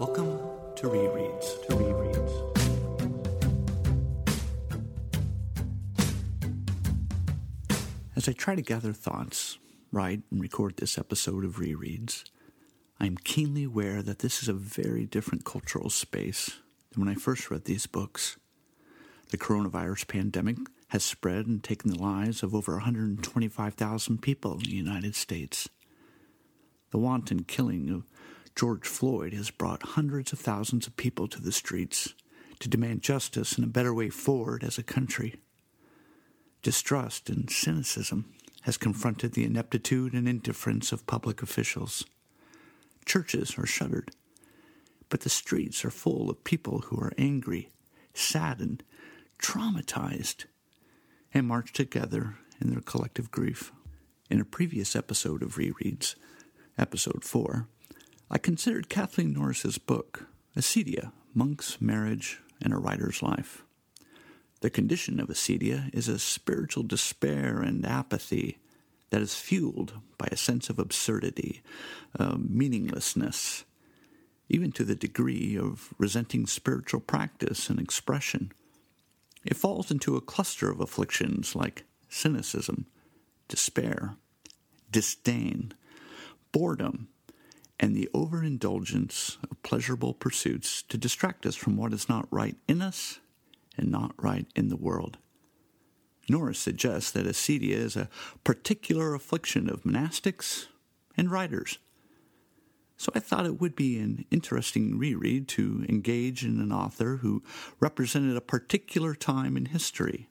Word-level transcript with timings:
Welcome 0.00 0.40
to 0.74 0.88
Rereads. 0.88 1.62
To 1.68 1.76
Rereads. 1.76 2.34
As 8.16 8.28
I 8.28 8.32
try 8.32 8.56
to 8.56 8.62
gather 8.62 8.92
thoughts, 8.92 9.58
write, 9.92 10.22
and 10.32 10.40
record 10.40 10.78
this 10.78 10.98
episode 10.98 11.44
of 11.44 11.58
Rereads, 11.58 12.24
I 12.98 13.06
am 13.06 13.18
keenly 13.18 13.62
aware 13.62 14.02
that 14.02 14.18
this 14.18 14.42
is 14.42 14.48
a 14.48 14.52
very 14.52 15.06
different 15.06 15.44
cultural 15.44 15.90
space 15.90 16.50
than 16.90 17.04
when 17.04 17.08
I 17.08 17.14
first 17.14 17.48
read 17.48 17.66
these 17.66 17.86
books. 17.86 18.36
The 19.30 19.38
coronavirus 19.38 20.08
pandemic 20.08 20.56
has 20.88 21.04
spread 21.04 21.46
and 21.46 21.62
taken 21.62 21.92
the 21.92 22.02
lives 22.02 22.42
of 22.42 22.52
over 22.52 22.72
125,000 22.72 24.20
people 24.20 24.54
in 24.54 24.58
the 24.58 24.70
United 24.70 25.14
States. 25.14 25.68
The 26.90 26.98
wanton 26.98 27.44
killing 27.44 27.90
of 27.90 28.04
George 28.56 28.86
Floyd 28.86 29.32
has 29.32 29.50
brought 29.50 29.82
hundreds 29.82 30.32
of 30.32 30.38
thousands 30.38 30.86
of 30.86 30.96
people 30.96 31.26
to 31.26 31.40
the 31.40 31.50
streets 31.50 32.14
to 32.60 32.68
demand 32.68 33.02
justice 33.02 33.56
and 33.56 33.64
a 33.64 33.68
better 33.68 33.92
way 33.92 34.08
forward 34.08 34.62
as 34.62 34.78
a 34.78 34.82
country. 34.82 35.40
Distrust 36.62 37.28
and 37.28 37.50
cynicism 37.50 38.32
has 38.62 38.76
confronted 38.76 39.32
the 39.32 39.44
ineptitude 39.44 40.14
and 40.14 40.28
indifference 40.28 40.92
of 40.92 41.06
public 41.06 41.42
officials. 41.42 42.04
Churches 43.04 43.58
are 43.58 43.66
shuttered, 43.66 44.12
but 45.08 45.20
the 45.22 45.28
streets 45.28 45.84
are 45.84 45.90
full 45.90 46.30
of 46.30 46.44
people 46.44 46.82
who 46.86 46.96
are 46.96 47.12
angry, 47.18 47.70
saddened, 48.14 48.84
traumatized, 49.38 50.44
and 51.34 51.48
march 51.48 51.72
together 51.72 52.36
in 52.60 52.70
their 52.70 52.80
collective 52.80 53.30
grief. 53.32 53.72
In 54.30 54.40
a 54.40 54.44
previous 54.44 54.94
episode 54.96 55.42
of 55.42 55.56
Rereads, 55.56 56.14
episode 56.78 57.24
4, 57.24 57.68
I 58.30 58.38
considered 58.38 58.88
Kathleen 58.88 59.32
Norris's 59.32 59.78
book, 59.78 60.26
Acedia 60.56 61.12
Monks, 61.34 61.80
Marriage, 61.80 62.40
and 62.62 62.72
a 62.72 62.78
Writer's 62.78 63.22
Life. 63.22 63.64
The 64.60 64.70
condition 64.70 65.20
of 65.20 65.28
acedia 65.28 65.94
is 65.94 66.08
a 66.08 66.18
spiritual 66.18 66.84
despair 66.84 67.60
and 67.60 67.84
apathy 67.84 68.58
that 69.10 69.20
is 69.20 69.34
fueled 69.34 69.92
by 70.16 70.26
a 70.32 70.36
sense 70.36 70.70
of 70.70 70.78
absurdity, 70.78 71.62
uh, 72.18 72.36
meaninglessness, 72.38 73.64
even 74.48 74.72
to 74.72 74.84
the 74.84 74.94
degree 74.94 75.56
of 75.56 75.92
resenting 75.98 76.46
spiritual 76.46 77.00
practice 77.00 77.68
and 77.68 77.78
expression. 77.78 78.52
It 79.44 79.56
falls 79.56 79.90
into 79.90 80.16
a 80.16 80.22
cluster 80.22 80.70
of 80.70 80.80
afflictions 80.80 81.54
like 81.54 81.84
cynicism, 82.08 82.86
despair, 83.48 84.16
disdain, 84.90 85.74
boredom, 86.52 87.08
and 87.80 87.94
the 87.94 88.08
overindulgence 88.14 89.38
of 89.50 89.62
pleasurable 89.62 90.14
pursuits 90.14 90.82
to 90.82 90.96
distract 90.96 91.44
us 91.46 91.56
from 91.56 91.76
what 91.76 91.92
is 91.92 92.08
not 92.08 92.28
right 92.30 92.56
in 92.68 92.80
us 92.80 93.20
and 93.76 93.90
not 93.90 94.14
right 94.16 94.46
in 94.54 94.68
the 94.68 94.76
world. 94.76 95.18
Norris 96.28 96.58
suggests 96.58 97.10
that 97.10 97.26
acedia 97.26 97.76
is 97.76 97.96
a 97.96 98.08
particular 98.44 99.14
affliction 99.14 99.68
of 99.68 99.82
monastics 99.82 100.66
and 101.16 101.30
writers. 101.30 101.78
So 102.96 103.10
I 103.14 103.18
thought 103.18 103.46
it 103.46 103.60
would 103.60 103.74
be 103.74 103.98
an 103.98 104.24
interesting 104.30 104.98
reread 104.98 105.48
to 105.48 105.84
engage 105.88 106.44
in 106.44 106.60
an 106.60 106.72
author 106.72 107.16
who 107.16 107.42
represented 107.80 108.36
a 108.36 108.40
particular 108.40 109.14
time 109.14 109.56
in 109.56 109.66
history 109.66 110.28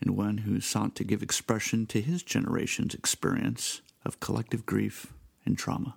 and 0.00 0.16
one 0.16 0.38
who 0.38 0.60
sought 0.60 0.96
to 0.96 1.04
give 1.04 1.22
expression 1.22 1.86
to 1.86 2.00
his 2.00 2.22
generation's 2.22 2.94
experience 2.94 3.80
of 4.04 4.18
collective 4.18 4.66
grief 4.66 5.12
and 5.46 5.56
trauma. 5.56 5.94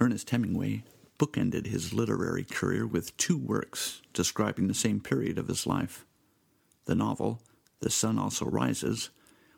Ernest 0.00 0.30
Hemingway 0.30 0.84
bookended 1.18 1.66
his 1.66 1.94
literary 1.94 2.44
career 2.44 2.86
with 2.86 3.16
two 3.16 3.38
works 3.38 4.02
describing 4.12 4.68
the 4.68 4.74
same 4.74 5.00
period 5.00 5.38
of 5.38 5.48
his 5.48 5.66
life. 5.66 6.04
The 6.84 6.94
novel, 6.94 7.40
The 7.80 7.90
Sun 7.90 8.18
Also 8.18 8.44
Rises, 8.44 9.10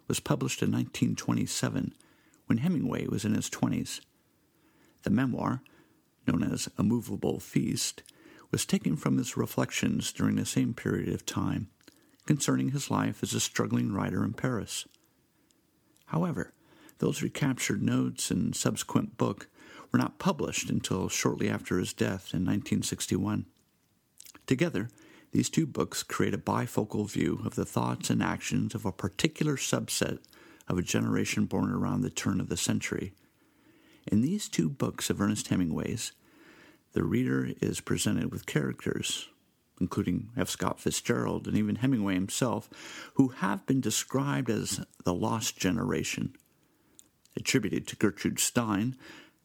was 0.07 0.21
published 0.21 0.63
in 0.63 0.71
1927 0.71 1.93
when 2.47 2.59
Hemingway 2.59 3.07
was 3.07 3.25
in 3.25 3.35
his 3.35 3.51
20s. 3.51 4.01
The 5.03 5.11
memoir, 5.11 5.63
known 6.27 6.43
as 6.45 6.69
A 6.79 6.83
Moveable 6.83 7.41
Feast, 7.41 8.03
was 8.51 8.65
taken 8.65 8.97
from 8.97 9.19
his 9.19 9.37
reflections 9.37 10.13
during 10.13 10.37
the 10.37 10.47
same 10.47 10.73
period 10.73 11.13
of 11.13 11.27
time 11.27 11.69
concerning 12.27 12.71
his 12.71 12.91
life 12.91 13.23
as 13.23 13.35
a 13.35 13.41
struggling 13.41 13.93
writer 13.93 14.25
in 14.25 14.35
Paris. 14.35 14.87
However, 16.07 16.53
those 16.99 17.23
recaptured 17.23 17.83
notes 17.83 18.31
and 18.31 18.55
subsequent 18.55 19.17
book 19.17 19.49
were 19.93 19.99
not 19.99 20.19
published 20.19 20.71
until 20.71 21.09
shortly 21.09 21.49
after 21.49 21.79
his 21.79 21.93
death 21.93 22.33
in 22.33 22.45
1961. 22.45 23.47
Together, 24.47 24.89
these 25.33 25.51
two 25.51 25.67
books 25.67 26.03
create 26.03 26.35
a 26.35 26.39
bifocal 26.39 27.11
view 27.11 27.41
of 27.45 27.55
the 27.55 27.67
thoughts 27.67 28.11
and 28.11 28.23
actions 28.23 28.75
of 28.75 28.87
a 28.87 28.93
particular 28.93 29.57
subset 29.57 30.19
of 30.67 30.79
a 30.79 30.83
generation 30.83 31.45
born 31.45 31.71
around 31.71 32.03
the 32.03 32.11
turn 32.11 32.41
of 32.41 32.49
the 32.49 32.57
century. 32.57 33.13
In 34.11 34.23
these 34.23 34.49
two 34.49 34.69
books 34.69 35.11
of 35.11 35.21
Ernest 35.21 35.49
Hemingway's, 35.49 36.13
the 36.93 37.05
reader 37.05 37.51
is 37.61 37.81
presented 37.81 38.33
with 38.33 38.47
characters, 38.47 39.29
including 39.81 40.31
F. 40.37 40.49
Scott 40.49 40.81
Fitzgerald 40.81 41.47
and 41.47 41.57
even 41.57 41.77
Hemingway 41.77 42.15
himself, 42.15 42.71
who 43.15 43.29
have 43.29 43.67
been 43.67 43.81
described 43.81 44.49
as 44.49 44.81
the 45.05 45.15
lost 45.15 45.59
generation. 45.59 46.35
Attributed 47.37 47.87
to 47.87 47.97
Gertrude 47.97 48.41
Stein, 48.41 48.97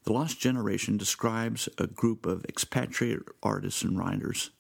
the 0.04 0.14
Lost 0.14 0.40
Generation 0.40 0.98
describes 0.98 1.70
a 1.78 1.88
group 1.88 2.26
of 2.26 2.46
expatriate 2.46 3.24
artists 3.42 3.84
and 3.84 3.98
writers 3.98 4.52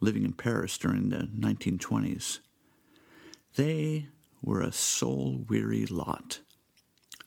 living 0.00 0.24
in 0.24 0.32
Paris 0.32 0.76
during 0.76 1.08
the 1.08 1.28
1920s. 1.38 2.40
They 3.54 4.08
were 4.42 4.60
a 4.60 4.72
soul 4.72 5.44
weary 5.48 5.86
lot, 5.86 6.40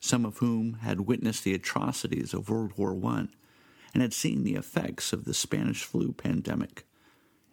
some 0.01 0.25
of 0.25 0.39
whom 0.39 0.79
had 0.81 1.01
witnessed 1.01 1.45
the 1.45 1.53
atrocities 1.53 2.33
of 2.33 2.49
World 2.49 2.73
War 2.75 2.99
I 3.05 3.27
and 3.93 4.01
had 4.01 4.13
seen 4.13 4.43
the 4.43 4.55
effects 4.55 5.13
of 5.13 5.23
the 5.23 5.33
Spanish 5.33 5.83
flu 5.85 6.11
pandemic 6.11 6.85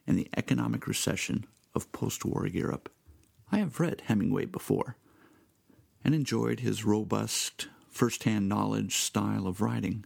and 0.07 0.19
the 0.19 0.29
economic 0.37 0.89
recession 0.89 1.47
of 1.75 1.93
post 1.93 2.25
war 2.25 2.45
Europe. 2.47 2.93
I 3.53 3.59
have 3.59 3.79
read 3.79 4.03
Hemingway 4.07 4.47
before 4.47 4.97
and 6.05 6.15
enjoyed 6.15 6.61
his 6.61 6.85
robust, 6.85 7.69
first 7.93 8.25
hand 8.25 8.49
knowledge 8.49 8.97
style 8.97 9.47
of 9.47 9.61
writing. 9.61 10.05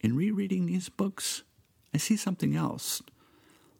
In 0.00 0.14
rereading 0.14 0.66
these 0.66 0.88
books, 0.88 1.42
I 1.92 1.98
see 1.98 2.16
something 2.16 2.54
else 2.54 3.02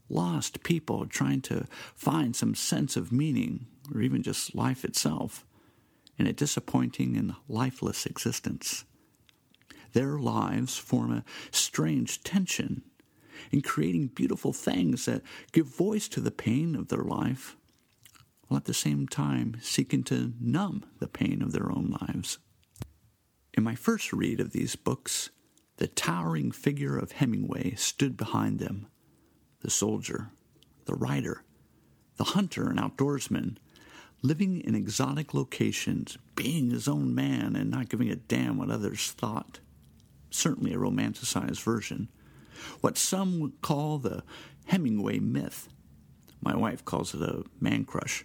lost 0.09 0.63
people 0.63 1.07
trying 1.07 1.43
to 1.43 1.67
find 1.95 2.35
some 2.35 2.55
sense 2.55 2.97
of 2.97 3.13
meaning, 3.13 3.67
or 3.95 4.01
even 4.01 4.23
just 4.23 4.55
life 4.55 4.85
itself, 4.85 5.45
in 6.19 6.27
a 6.27 6.33
disappointing 6.33 7.17
and 7.17 7.35
lifeless 7.49 8.07
existence. 8.07 8.85
Their 9.93 10.19
lives 10.19 10.77
form 10.77 11.13
a 11.13 11.25
strange 11.51 12.23
tension 12.23 12.83
in 13.51 13.63
creating 13.63 14.09
beautiful 14.09 14.53
things 14.53 15.05
that 15.05 15.23
give 15.53 15.67
voice 15.67 16.09
to 16.09 16.21
the 16.21 16.31
pain 16.31 16.75
of 16.75 16.89
their 16.89 17.05
life, 17.05 17.57
while 18.49 18.59
at 18.59 18.65
the 18.65 18.75
same 18.75 19.07
time 19.09 19.57
seeking 19.61 20.03
to 20.05 20.33
numb 20.41 20.85
the 20.99 21.09
pain 21.09 21.43
of 21.43 21.53
their 21.53 21.71
own 21.71 21.97
lives. 22.01 22.39
In 23.57 23.65
my 23.65 23.75
first 23.75 24.13
read 24.13 24.39
of 24.39 24.53
these 24.53 24.77
books, 24.77 25.31
the 25.79 25.89
towering 25.89 26.51
figure 26.51 26.99
of 26.99 27.13
Hemingway 27.13 27.75
stood 27.77 28.17
behind 28.17 28.59
them. 28.59 28.87
The 29.61 29.71
soldier, 29.71 30.31
the 30.85 30.95
writer, 30.95 31.43
the 32.19 32.25
hunter 32.25 32.69
and 32.69 32.79
outdoorsman, 32.79 33.57
living 34.21 34.61
in 34.61 34.75
exotic 34.75 35.33
locations, 35.33 36.19
being 36.35 36.71
his 36.71 36.87
own 36.87 37.15
man 37.15 37.57
and 37.57 37.71
not 37.71 37.89
giving 37.89 38.11
a 38.11 38.17
damn 38.17 38.59
what 38.59 38.71
others 38.71 39.11
thought. 39.13 39.61
Certainly 40.31 40.75
a 40.75 40.79
romanticized 40.79 41.63
version. 41.63 42.09
What 42.83 42.99
some 42.99 43.39
would 43.41 43.63
call 43.63 43.99
the 43.99 44.23
Hemingway 44.67 45.19
myth. 45.19 45.69
My 46.43 46.55
wife 46.55 46.85
calls 46.85 47.15
it 47.15 47.23
a 47.23 47.45
man 47.59 47.85
crush. 47.85 48.25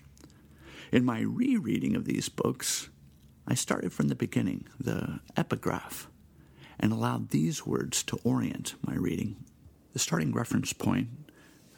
In 0.91 1.05
my 1.05 1.21
rereading 1.21 1.95
of 1.95 2.03
these 2.03 2.27
books, 2.27 2.89
I 3.47 3.53
started 3.55 3.91
from 3.91 4.07
the 4.07 4.15
beginning, 4.15 4.67
the 4.79 5.19
epigraph, 5.35 6.07
and 6.79 6.91
allowed 6.91 7.29
these 7.29 7.65
words 7.65 8.03
to 8.03 8.19
orient 8.23 8.75
my 8.85 8.95
reading. 8.95 9.43
The 9.93 9.99
starting 9.99 10.31
reference 10.31 10.73
point 10.73 11.09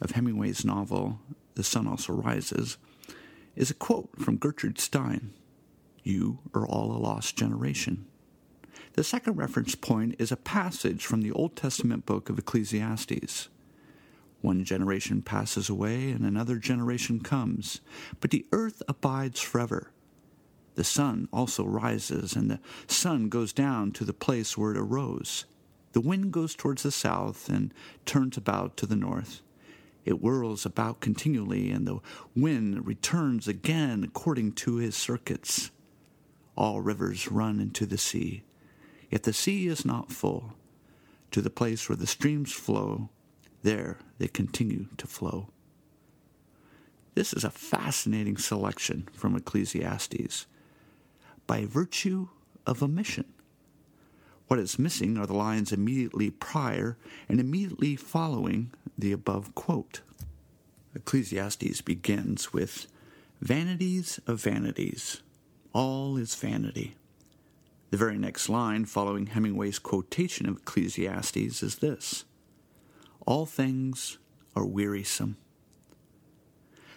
of 0.00 0.12
Hemingway's 0.12 0.64
novel, 0.64 1.20
The 1.54 1.64
Sun 1.64 1.88
Also 1.88 2.12
Rises, 2.12 2.76
is 3.56 3.70
a 3.70 3.74
quote 3.74 4.10
from 4.18 4.36
Gertrude 4.36 4.78
Stein 4.78 5.32
You 6.02 6.38
are 6.54 6.66
all 6.66 6.92
a 6.92 6.98
lost 6.98 7.36
generation. 7.36 8.06
The 8.94 9.04
second 9.04 9.36
reference 9.36 9.74
point 9.74 10.14
is 10.18 10.30
a 10.30 10.36
passage 10.36 11.04
from 11.04 11.22
the 11.22 11.32
Old 11.32 11.56
Testament 11.56 12.06
book 12.06 12.28
of 12.28 12.38
Ecclesiastes. 12.38 13.48
One 14.40 14.62
generation 14.64 15.22
passes 15.22 15.68
away 15.68 16.10
and 16.10 16.24
another 16.24 16.58
generation 16.58 17.20
comes, 17.20 17.80
but 18.20 18.30
the 18.30 18.46
earth 18.52 18.82
abides 18.86 19.40
forever. 19.40 19.90
The 20.74 20.84
sun 20.84 21.28
also 21.32 21.64
rises, 21.64 22.34
and 22.34 22.50
the 22.50 22.60
sun 22.86 23.28
goes 23.28 23.52
down 23.52 23.92
to 23.92 24.04
the 24.04 24.12
place 24.12 24.58
where 24.58 24.72
it 24.72 24.78
arose. 24.78 25.44
The 25.92 26.00
wind 26.00 26.32
goes 26.32 26.56
towards 26.56 26.82
the 26.82 26.90
south 26.90 27.48
and 27.48 27.72
turns 28.04 28.36
about 28.36 28.76
to 28.78 28.86
the 28.86 28.96
north. 28.96 29.40
It 30.04 30.14
whirls 30.14 30.66
about 30.66 31.00
continually, 31.00 31.70
and 31.70 31.86
the 31.86 32.00
wind 32.34 32.86
returns 32.86 33.46
again 33.46 34.02
according 34.02 34.52
to 34.52 34.76
his 34.76 34.96
circuits. 34.96 35.70
All 36.56 36.80
rivers 36.80 37.30
run 37.30 37.60
into 37.60 37.86
the 37.86 37.98
sea, 37.98 38.42
yet 39.10 39.22
the 39.22 39.32
sea 39.32 39.68
is 39.68 39.84
not 39.84 40.12
full. 40.12 40.54
To 41.30 41.40
the 41.40 41.50
place 41.50 41.88
where 41.88 41.96
the 41.96 42.06
streams 42.06 42.52
flow, 42.52 43.08
there 43.62 43.98
they 44.18 44.28
continue 44.28 44.86
to 44.98 45.06
flow. 45.06 45.48
This 47.14 47.32
is 47.32 47.44
a 47.44 47.50
fascinating 47.50 48.36
selection 48.36 49.08
from 49.12 49.36
Ecclesiastes 49.36 50.46
by 51.46 51.64
virtue 51.64 52.28
of 52.66 52.82
omission. 52.82 53.26
What 54.46 54.58
is 54.58 54.78
missing 54.78 55.16
are 55.16 55.26
the 55.26 55.34
lines 55.34 55.72
immediately 55.72 56.30
prior 56.30 56.96
and 57.28 57.40
immediately 57.40 57.96
following 57.96 58.72
the 58.96 59.12
above 59.12 59.54
quote. 59.54 60.02
Ecclesiastes 60.94 61.80
begins 61.80 62.52
with 62.52 62.86
Vanities 63.40 64.20
of 64.26 64.40
vanities, 64.40 65.20
all 65.72 66.16
is 66.16 66.34
vanity. 66.34 66.94
The 67.90 67.96
very 67.96 68.16
next 68.16 68.48
line 68.48 68.86
following 68.86 69.26
Hemingway's 69.26 69.78
quotation 69.78 70.48
of 70.48 70.56
Ecclesiastes 70.58 71.62
is 71.62 71.76
this 71.76 72.24
All 73.26 73.44
things 73.44 74.18
are 74.56 74.64
wearisome. 74.64 75.36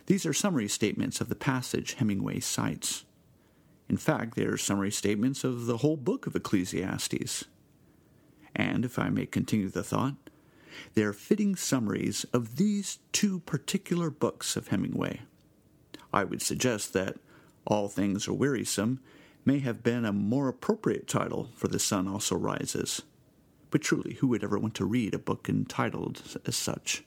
These 0.05 0.25
are 0.25 0.33
summary 0.33 0.69
statements 0.69 1.19
of 1.19 1.27
the 1.27 1.35
passage 1.35 1.95
Hemingway 1.95 2.39
cites. 2.39 3.03
In 3.89 3.97
fact, 3.97 4.35
they 4.35 4.43
are 4.43 4.57
summary 4.57 4.91
statements 4.91 5.43
of 5.43 5.65
the 5.65 5.77
whole 5.77 5.97
book 5.97 6.27
of 6.27 6.35
Ecclesiastes. 6.35 7.45
And, 8.55 8.83
if 8.83 8.99
I 8.99 9.09
may 9.09 9.25
continue 9.25 9.69
the 9.69 9.83
thought, 9.83 10.15
they 10.93 11.03
are 11.03 11.13
fitting 11.13 11.55
summaries 11.55 12.25
of 12.33 12.57
these 12.57 12.99
two 13.11 13.39
particular 13.39 14.09
books 14.09 14.55
of 14.55 14.67
Hemingway. 14.67 15.21
I 16.11 16.23
would 16.23 16.41
suggest 16.41 16.93
that 16.93 17.17
All 17.65 17.87
Things 17.87 18.27
Are 18.27 18.33
Wearisome 18.33 18.99
may 19.45 19.59
have 19.59 19.83
been 19.83 20.05
a 20.05 20.11
more 20.11 20.49
appropriate 20.49 21.07
title 21.07 21.49
for 21.55 21.67
The 21.67 21.79
Sun 21.79 22.07
Also 22.07 22.35
Rises. 22.35 23.01
But 23.71 23.81
truly, 23.81 24.15
who 24.15 24.27
would 24.27 24.43
ever 24.43 24.59
want 24.59 24.75
to 24.75 24.85
read 24.85 25.13
a 25.13 25.19
book 25.19 25.47
entitled 25.47 26.21
as 26.45 26.55
such? 26.55 27.03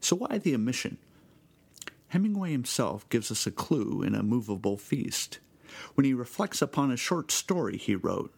So 0.00 0.16
why 0.16 0.38
the 0.38 0.54
omission? 0.54 0.98
Hemingway 2.08 2.52
himself 2.52 3.08
gives 3.08 3.30
us 3.30 3.46
a 3.46 3.50
clue 3.50 4.02
in 4.02 4.14
A 4.14 4.22
Moveable 4.22 4.76
Feast 4.76 5.38
when 5.94 6.04
he 6.04 6.14
reflects 6.14 6.62
upon 6.62 6.90
a 6.90 6.96
short 6.96 7.30
story 7.30 7.76
he 7.76 7.94
wrote, 7.94 8.32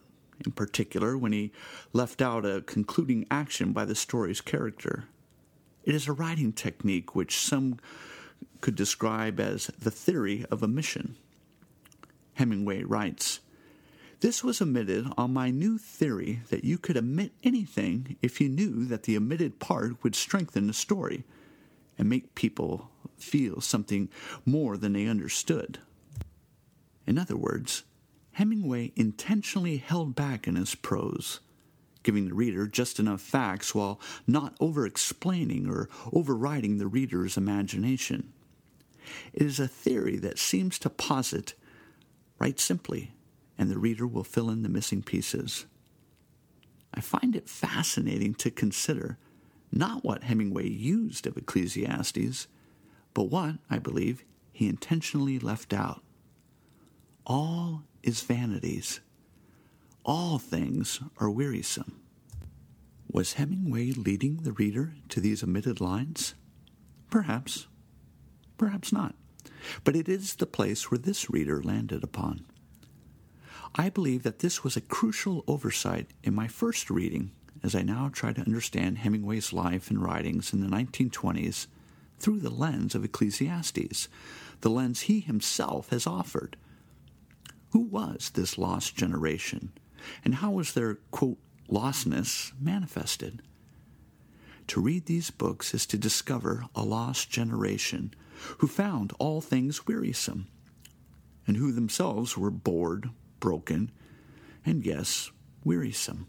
in 0.44 0.52
particular 0.52 1.16
when 1.16 1.32
he 1.32 1.52
left 1.92 2.20
out 2.20 2.44
a 2.44 2.62
concluding 2.62 3.26
action 3.30 3.72
by 3.72 3.84
the 3.84 3.94
story's 3.94 4.40
character. 4.40 5.04
It 5.84 5.94
is 5.94 6.08
a 6.08 6.12
writing 6.12 6.52
technique 6.52 7.14
which 7.14 7.38
some 7.38 7.78
could 8.60 8.74
describe 8.74 9.38
as 9.38 9.66
the 9.78 9.90
theory 9.90 10.44
of 10.50 10.62
omission. 10.62 11.16
Hemingway 12.34 12.82
writes, 12.82 13.40
This 14.20 14.42
was 14.42 14.60
omitted 14.60 15.06
on 15.16 15.32
my 15.32 15.50
new 15.50 15.78
theory 15.78 16.40
that 16.50 16.64
you 16.64 16.76
could 16.76 16.96
omit 16.96 17.32
anything 17.42 18.16
if 18.20 18.40
you 18.40 18.48
knew 18.48 18.84
that 18.86 19.04
the 19.04 19.16
omitted 19.16 19.58
part 19.58 20.02
would 20.02 20.14
strengthen 20.14 20.66
the 20.66 20.72
story 20.72 21.24
and 21.98 22.08
make 22.08 22.34
people 22.34 22.90
feel 23.16 23.60
something 23.60 24.08
more 24.44 24.76
than 24.76 24.92
they 24.92 25.06
understood. 25.06 25.78
In 27.06 27.18
other 27.18 27.36
words, 27.36 27.84
Hemingway 28.32 28.92
intentionally 28.96 29.78
held 29.78 30.14
back 30.14 30.46
in 30.46 30.56
his 30.56 30.74
prose, 30.74 31.40
giving 32.02 32.28
the 32.28 32.34
reader 32.34 32.66
just 32.66 32.98
enough 32.98 33.20
facts 33.20 33.74
while 33.74 34.00
not 34.26 34.54
over 34.60 34.84
explaining 34.86 35.68
or 35.68 35.88
overriding 36.12 36.78
the 36.78 36.86
reader's 36.86 37.36
imagination. 37.36 38.32
It 39.32 39.42
is 39.42 39.60
a 39.60 39.68
theory 39.68 40.16
that 40.18 40.38
seems 40.38 40.78
to 40.80 40.90
posit 40.90 41.54
write 42.38 42.60
simply, 42.60 43.12
and 43.56 43.70
the 43.70 43.78
reader 43.78 44.06
will 44.06 44.24
fill 44.24 44.50
in 44.50 44.62
the 44.62 44.68
missing 44.68 45.02
pieces. 45.02 45.66
I 46.92 47.00
find 47.00 47.34
it 47.36 47.48
fascinating 47.48 48.34
to 48.34 48.50
consider 48.50 49.18
not 49.72 50.04
what 50.04 50.24
Hemingway 50.24 50.68
used 50.68 51.26
of 51.26 51.36
Ecclesiastes, 51.36 52.46
but 53.14 53.24
what, 53.24 53.56
I 53.70 53.78
believe, 53.78 54.24
he 54.52 54.68
intentionally 54.68 55.38
left 55.38 55.72
out. 55.72 56.02
All 57.28 57.82
is 58.04 58.22
vanities. 58.22 59.00
All 60.04 60.38
things 60.38 61.00
are 61.18 61.28
wearisome. 61.28 62.00
Was 63.10 63.32
Hemingway 63.32 63.90
leading 63.90 64.42
the 64.42 64.52
reader 64.52 64.94
to 65.08 65.20
these 65.20 65.42
omitted 65.42 65.80
lines? 65.80 66.36
Perhaps. 67.10 67.66
Perhaps 68.56 68.92
not. 68.92 69.16
But 69.82 69.96
it 69.96 70.08
is 70.08 70.36
the 70.36 70.46
place 70.46 70.88
where 70.88 70.98
this 70.98 71.28
reader 71.28 71.60
landed 71.60 72.04
upon. 72.04 72.46
I 73.74 73.88
believe 73.88 74.22
that 74.22 74.38
this 74.38 74.62
was 74.62 74.76
a 74.76 74.80
crucial 74.80 75.42
oversight 75.48 76.12
in 76.22 76.32
my 76.32 76.46
first 76.46 76.90
reading 76.90 77.32
as 77.64 77.74
I 77.74 77.82
now 77.82 78.08
try 78.12 78.32
to 78.34 78.40
understand 78.42 78.98
Hemingway's 78.98 79.52
life 79.52 79.90
and 79.90 80.00
writings 80.00 80.52
in 80.52 80.60
the 80.60 80.68
1920s 80.68 81.66
through 82.20 82.38
the 82.38 82.50
lens 82.50 82.94
of 82.94 83.04
Ecclesiastes, 83.04 84.08
the 84.60 84.70
lens 84.70 85.00
he 85.02 85.18
himself 85.18 85.88
has 85.88 86.06
offered 86.06 86.56
who 87.70 87.80
was 87.80 88.30
this 88.30 88.58
lost 88.58 88.96
generation? 88.96 89.72
And 90.24 90.36
how 90.36 90.50
was 90.52 90.72
their, 90.72 90.96
quote, 91.10 91.38
lostness 91.68 92.52
manifested? 92.60 93.42
To 94.68 94.80
read 94.80 95.06
these 95.06 95.30
books 95.30 95.74
is 95.74 95.86
to 95.86 95.98
discover 95.98 96.66
a 96.74 96.82
lost 96.82 97.30
generation 97.30 98.14
who 98.58 98.66
found 98.66 99.12
all 99.18 99.40
things 99.40 99.86
wearisome, 99.86 100.46
and 101.46 101.56
who 101.56 101.72
themselves 101.72 102.36
were 102.36 102.50
bored, 102.50 103.10
broken, 103.40 103.90
and 104.64 104.84
yes, 104.84 105.30
wearisome. 105.64 106.26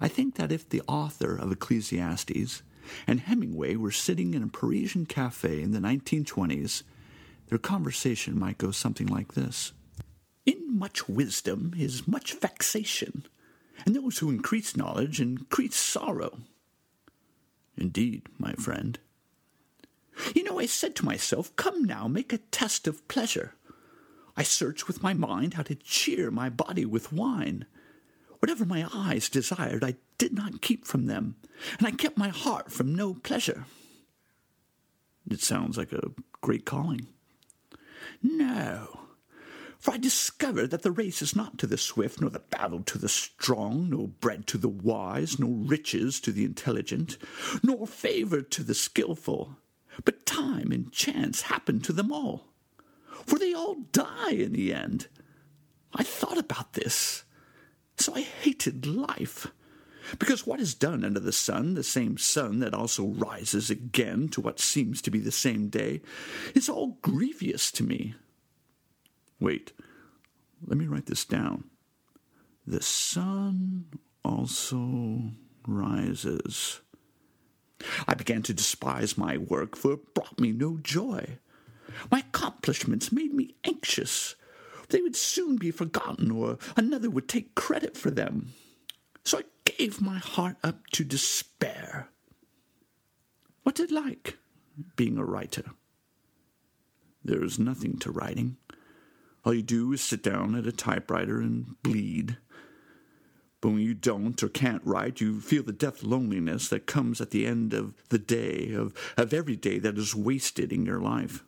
I 0.00 0.08
think 0.08 0.34
that 0.36 0.52
if 0.52 0.68
the 0.68 0.82
author 0.86 1.36
of 1.36 1.52
Ecclesiastes 1.52 2.62
and 3.06 3.20
Hemingway 3.20 3.76
were 3.76 3.92
sitting 3.92 4.34
in 4.34 4.42
a 4.42 4.48
Parisian 4.48 5.06
cafe 5.06 5.62
in 5.62 5.70
the 5.70 5.78
1920s, 5.78 6.82
their 7.46 7.58
conversation 7.58 8.38
might 8.38 8.58
go 8.58 8.70
something 8.70 9.06
like 9.06 9.34
this. 9.34 9.72
In 10.44 10.78
much 10.78 11.08
wisdom 11.08 11.74
is 11.76 12.08
much 12.08 12.34
vexation, 12.34 13.26
and 13.84 13.94
those 13.94 14.18
who 14.18 14.30
increase 14.30 14.76
knowledge 14.76 15.20
increase 15.20 15.76
sorrow. 15.76 16.40
Indeed, 17.76 18.22
my 18.38 18.52
friend. 18.54 18.98
You 20.34 20.44
know, 20.44 20.58
I 20.58 20.66
said 20.66 20.94
to 20.96 21.04
myself, 21.04 21.54
Come 21.56 21.84
now, 21.84 22.06
make 22.08 22.32
a 22.32 22.38
test 22.38 22.86
of 22.86 23.06
pleasure. 23.08 23.54
I 24.36 24.42
searched 24.42 24.86
with 24.86 25.02
my 25.02 25.14
mind 25.14 25.54
how 25.54 25.62
to 25.62 25.74
cheer 25.74 26.30
my 26.30 26.48
body 26.48 26.84
with 26.84 27.12
wine. 27.12 27.66
Whatever 28.40 28.64
my 28.64 28.86
eyes 28.92 29.28
desired, 29.28 29.84
I 29.84 29.96
did 30.18 30.32
not 30.32 30.62
keep 30.62 30.86
from 30.86 31.06
them, 31.06 31.36
and 31.78 31.86
I 31.86 31.92
kept 31.92 32.18
my 32.18 32.28
heart 32.28 32.72
from 32.72 32.94
no 32.94 33.14
pleasure. 33.14 33.66
It 35.30 35.40
sounds 35.40 35.78
like 35.78 35.92
a 35.92 36.10
great 36.40 36.64
calling. 36.64 37.06
No, 38.22 39.01
for 39.82 39.94
I 39.94 39.98
discover 39.98 40.68
that 40.68 40.82
the 40.82 40.92
race 40.92 41.22
is 41.22 41.34
not 41.34 41.58
to 41.58 41.66
the 41.66 41.76
swift, 41.76 42.20
nor 42.20 42.30
the 42.30 42.38
battle 42.38 42.84
to 42.84 42.98
the 42.98 43.08
strong, 43.08 43.90
nor 43.90 44.06
bread 44.06 44.46
to 44.46 44.56
the 44.56 44.68
wise, 44.68 45.40
nor 45.40 45.50
riches 45.50 46.20
to 46.20 46.30
the 46.30 46.44
intelligent, 46.44 47.18
nor 47.64 47.88
favor 47.88 48.42
to 48.42 48.62
the 48.62 48.76
skilful, 48.76 49.56
but 50.04 50.24
time 50.24 50.70
and 50.70 50.92
chance 50.92 51.42
happen 51.42 51.80
to 51.80 51.92
them 51.92 52.12
all. 52.12 52.46
For 53.26 53.40
they 53.40 53.52
all 53.52 53.74
die 53.90 54.30
in 54.30 54.52
the 54.52 54.72
end. 54.72 55.08
I 55.92 56.04
thought 56.04 56.38
about 56.38 56.74
this, 56.74 57.24
so 57.96 58.14
I 58.14 58.20
hated 58.20 58.86
life. 58.86 59.48
Because 60.16 60.46
what 60.46 60.60
is 60.60 60.74
done 60.74 61.04
under 61.04 61.18
the 61.18 61.32
sun, 61.32 61.74
the 61.74 61.82
same 61.82 62.18
sun 62.18 62.60
that 62.60 62.72
also 62.72 63.06
rises 63.06 63.68
again 63.68 64.28
to 64.28 64.40
what 64.40 64.60
seems 64.60 65.02
to 65.02 65.10
be 65.10 65.18
the 65.18 65.32
same 65.32 65.70
day, 65.70 66.02
is 66.54 66.68
all 66.68 66.98
grievous 67.02 67.72
to 67.72 67.82
me. 67.82 68.14
Wait, 69.42 69.72
let 70.64 70.78
me 70.78 70.86
write 70.86 71.06
this 71.06 71.24
down. 71.24 71.64
The 72.64 72.80
sun 72.80 73.86
also 74.24 75.32
rises. 75.66 76.80
I 78.06 78.14
began 78.14 78.42
to 78.42 78.54
despise 78.54 79.18
my 79.18 79.36
work, 79.36 79.74
for 79.74 79.94
it 79.94 80.14
brought 80.14 80.38
me 80.38 80.52
no 80.52 80.78
joy. 80.80 81.38
My 82.08 82.20
accomplishments 82.20 83.10
made 83.10 83.34
me 83.34 83.56
anxious. 83.64 84.36
They 84.90 85.02
would 85.02 85.16
soon 85.16 85.56
be 85.56 85.72
forgotten, 85.72 86.30
or 86.30 86.58
another 86.76 87.10
would 87.10 87.28
take 87.28 87.56
credit 87.56 87.96
for 87.96 88.12
them. 88.12 88.52
So 89.24 89.38
I 89.38 89.42
gave 89.64 90.00
my 90.00 90.18
heart 90.18 90.56
up 90.62 90.86
to 90.92 91.02
despair. 91.02 92.10
What's 93.64 93.80
it 93.80 93.90
like, 93.90 94.38
being 94.94 95.18
a 95.18 95.24
writer? 95.24 95.64
There 97.24 97.42
is 97.42 97.58
nothing 97.58 97.98
to 97.98 98.12
writing. 98.12 98.56
All 99.44 99.54
you 99.54 99.62
do 99.62 99.92
is 99.92 100.00
sit 100.00 100.22
down 100.22 100.54
at 100.54 100.66
a 100.66 100.72
typewriter 100.72 101.40
and 101.40 101.82
bleed. 101.82 102.38
But 103.60 103.70
when 103.70 103.80
you 103.80 103.94
don't 103.94 104.42
or 104.42 104.48
can't 104.48 104.82
write, 104.84 105.20
you 105.20 105.40
feel 105.40 105.62
the 105.62 105.72
death 105.72 106.02
loneliness 106.02 106.68
that 106.68 106.86
comes 106.86 107.20
at 107.20 107.30
the 107.30 107.46
end 107.46 107.72
of 107.72 107.94
the 108.08 108.18
day, 108.18 108.72
of, 108.72 108.92
of 109.16 109.32
every 109.32 109.56
day 109.56 109.78
that 109.78 109.98
is 109.98 110.14
wasted 110.14 110.72
in 110.72 110.84
your 110.84 111.00
life. 111.00 111.44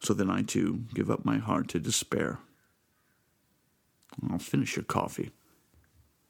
So 0.00 0.14
then 0.14 0.30
I 0.30 0.42
too 0.42 0.84
give 0.94 1.10
up 1.10 1.24
my 1.24 1.38
heart 1.38 1.68
to 1.68 1.78
despair. 1.78 2.38
I'll 4.30 4.38
finish 4.38 4.76
your 4.76 4.84
coffee. 4.84 5.30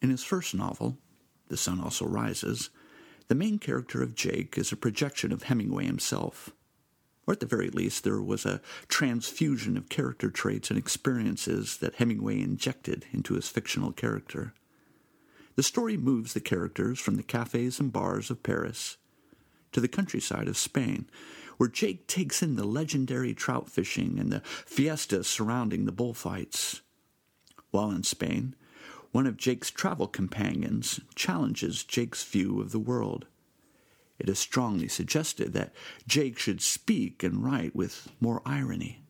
In 0.03 0.11
his 0.11 0.25
first 0.25 0.55
novel, 0.55 0.99
The 1.49 1.57
Sun 1.57 1.81
Also 1.81 2.07
Rises, 2.07 2.71
the 3.29 3.35
main 3.35 3.59
character 3.59 4.03
of 4.03 4.15
Jake 4.15 4.59
is 4.59 4.73
a 4.73 4.77
projection 4.77 5.33
of 5.33 5.45
Hemingway 5.45 5.87
himself. 5.87 6.51
Or 7.31 7.33
at 7.33 7.39
the 7.39 7.47
very 7.47 7.71
least, 7.71 8.03
there 8.03 8.21
was 8.21 8.45
a 8.45 8.61
transfusion 8.89 9.77
of 9.77 9.89
character 9.89 10.31
traits 10.31 10.69
and 10.69 10.77
experiences 10.77 11.77
that 11.77 11.95
Hemingway 11.95 12.41
injected 12.41 13.07
into 13.13 13.35
his 13.35 13.49
fictional 13.49 13.93
character. 13.93 14.53
The 15.55 15.63
story 15.63 15.97
moves 15.97 16.33
the 16.33 16.41
characters 16.41 16.99
from 16.99 17.15
the 17.15 17.23
cafes 17.23 17.79
and 17.79 17.93
bars 17.93 18.31
of 18.31 18.43
Paris 18.43 18.97
to 19.71 19.81
the 19.81 19.87
countryside 19.87 20.49
of 20.49 20.57
Spain, 20.57 21.09
where 21.57 21.69
Jake 21.69 22.09
takes 22.09 22.43
in 22.43 22.57
the 22.57 22.65
legendary 22.65 23.33
trout 23.33 23.71
fishing 23.71 24.19
and 24.19 24.33
the 24.33 24.41
fiestas 24.67 25.29
surrounding 25.29 25.85
the 25.85 25.93
bullfights. 25.93 26.81
While 27.71 27.93
in 27.93 28.03
Spain, 28.03 28.57
one 29.13 29.29
of 29.29 29.37
Jake's 29.37 29.71
travel 29.71 30.09
companions 30.09 30.99
challenges 31.15 31.85
Jake's 31.85 32.25
view 32.25 32.61
of 32.61 32.73
the 32.73 32.81
world. 32.81 33.29
It 34.21 34.29
is 34.29 34.39
strongly 34.39 34.87
suggested 34.87 35.55
that 35.55 35.73
Jake 36.07 36.39
should 36.39 36.61
speak 36.61 37.23
and 37.23 37.43
write 37.43 37.75
with 37.75 38.13
more 38.21 38.43
irony, 38.45 39.03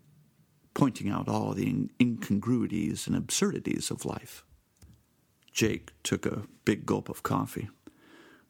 pointing 0.73 1.11
out 1.11 1.29
all 1.29 1.53
the 1.53 1.89
incongruities 2.01 3.09
and 3.09 3.17
absurdities 3.17 3.91
of 3.91 4.05
life. 4.05 4.45
Jake 5.53 5.91
took 6.05 6.25
a 6.25 6.45
big 6.65 6.87
gulp 6.87 7.09
of 7.09 7.25
coffee. 7.25 7.69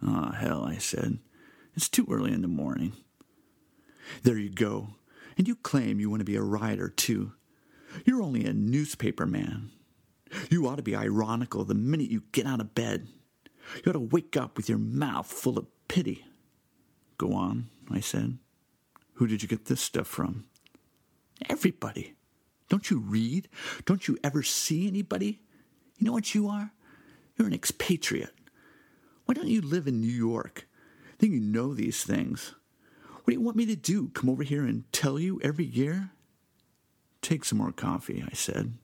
Ah, 0.07 0.29
oh, 0.29 0.33
hell, 0.33 0.65
I 0.65 0.77
said. 0.77 1.19
It's 1.75 1.89
too 1.89 2.07
early 2.11 2.31
in 2.31 2.43
the 2.43 2.49
morning. 2.49 2.93
There 4.23 4.39
you 4.39 4.51
go. 4.51 4.91
And 5.39 5.49
you 5.49 5.57
claim 5.57 5.99
you 5.99 6.11
want 6.11 6.21
to 6.21 6.25
be 6.25 6.37
a 6.37 6.43
writer, 6.43 6.91
too. 6.91 7.33
You're 8.05 8.23
only 8.23 8.45
a 8.45 8.53
newspaper 8.53 9.25
man. 9.25 9.71
You 10.51 10.69
ought 10.69 10.77
to 10.77 10.83
be 10.83 10.95
ironical 10.95 11.65
the 11.65 11.75
minute 11.75 12.11
you 12.11 12.25
get 12.33 12.47
out 12.47 12.61
of 12.61 12.75
bed. 12.75 13.09
You 13.77 13.91
ought 13.91 13.95
to 13.95 14.01
wake 14.01 14.37
up 14.37 14.59
with 14.59 14.69
your 14.69 14.79
mouth 14.79 15.27
full 15.27 15.59
of 15.59 15.67
pity. 15.89 16.27
Go 17.21 17.35
on, 17.35 17.69
I 17.91 18.01
said. 18.01 18.39
Who 19.15 19.27
did 19.27 19.43
you 19.43 19.49
get 19.49 19.67
this 19.67 19.81
stuff 19.81 20.07
from? 20.07 20.47
Everybody. 21.51 22.15
Don't 22.71 22.91
you 22.91 22.99
read? 22.99 23.49
Don't 23.85 24.09
you 24.09 24.17
ever 24.25 24.43
see 24.43 24.87
anybody? 24.87 25.41
You 25.99 26.07
know 26.07 26.13
what 26.13 26.35
you 26.35 26.49
are? 26.49 26.73
You're 27.37 27.49
an 27.49 27.53
expatriate. 27.53 28.33
Why 29.27 29.35
don't 29.35 29.49
you 29.49 29.61
live 29.61 29.87
in 29.87 30.01
New 30.01 30.07
York? 30.07 30.67
Then 31.19 31.33
you 31.33 31.41
know 31.41 31.75
these 31.75 32.05
things. 32.05 32.55
What 33.11 33.27
do 33.27 33.33
you 33.35 33.41
want 33.41 33.57
me 33.57 33.67
to 33.67 33.77
do? 33.77 34.09
Come 34.09 34.31
over 34.31 34.43
here 34.43 34.65
and 34.65 34.91
tell 34.93 35.19
you 35.19 35.41
every 35.43 35.67
year? 35.67 36.13
Take 37.21 37.45
some 37.45 37.59
more 37.59 37.73
coffee, 37.73 38.25
I 38.27 38.35
said 38.35 38.79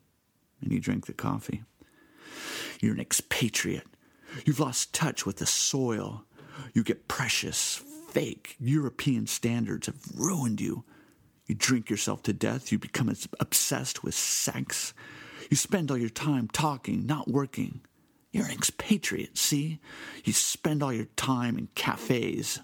and 0.61 0.73
he 0.73 0.78
drank 0.78 1.07
the 1.07 1.12
coffee. 1.12 1.62
You're 2.81 2.95
an 2.95 3.00
expatriate. 3.00 3.87
You've 4.45 4.61
lost 4.61 4.93
touch 4.93 5.25
with 5.25 5.37
the 5.37 5.47
soil. 5.47 6.25
You 6.75 6.83
get 6.83 7.09
precious, 7.09 7.83
fake 8.17 8.57
European 8.59 9.27
standards 9.27 9.89
have 9.89 10.01
ruined 10.15 10.59
you. 10.59 10.85
You 11.45 11.55
drink 11.55 11.91
yourself 11.91 12.23
to 12.23 12.33
death. 12.33 12.73
You 12.73 12.79
become 12.79 13.15
obsessed 13.39 14.03
with 14.03 14.15
sex. 14.15 14.95
You 15.51 15.57
spend 15.59 15.91
all 15.91 15.99
your 15.99 16.09
time 16.09 16.49
talking, 16.49 17.05
not 17.05 17.29
working. 17.29 17.83
You're 18.33 18.47
an 18.47 18.53
expatriate, 18.53 19.37
see? 19.37 19.81
You 20.25 20.33
spend 20.33 20.83
all 20.83 20.95
your 20.95 21.11
time 21.17 21.59
in 21.59 21.69
cafes. 21.75 22.61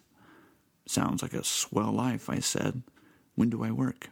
Sounds 0.86 1.20
like 1.20 1.34
a 1.34 1.44
swell 1.44 1.92
life, 1.92 2.30
I 2.30 2.38
said. 2.38 2.82
When 3.34 3.50
do 3.50 3.62
I 3.62 3.72
work? 3.72 4.08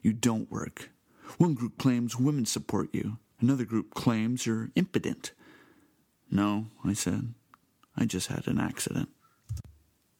You 0.00 0.14
don't 0.14 0.50
work. 0.50 0.88
One 1.36 1.52
group 1.52 1.76
claims 1.76 2.18
women 2.18 2.46
support 2.46 2.88
you. 2.94 3.18
Another 3.38 3.66
group 3.66 3.92
claims 3.92 4.46
you're 4.46 4.70
impotent. 4.76 5.32
No, 6.30 6.68
I 6.82 6.94
said. 6.94 7.34
I 7.98 8.06
just 8.06 8.28
had 8.28 8.48
an 8.48 8.58
accident. 8.58 9.10